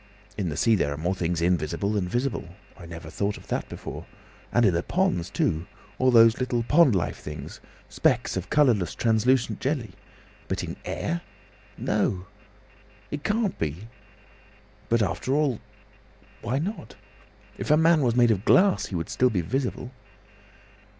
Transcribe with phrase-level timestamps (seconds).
[0.35, 2.49] In the sea there are more things invisible than visible!
[2.75, 4.07] I never thought of that before.
[4.51, 5.67] And in the ponds too!
[5.99, 9.91] All those little pond life things—specks of colourless translucent jelly!
[10.47, 11.21] But in air?
[11.77, 12.25] No!
[13.11, 13.89] "It can't be.
[14.89, 16.95] "But after all—why not?
[17.59, 19.91] "If a man was made of glass he would still be visible."